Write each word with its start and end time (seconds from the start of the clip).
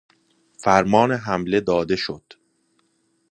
فرمان 0.63 1.11
حمله 1.11 1.59
داده 1.61 1.95
شد 1.95 2.23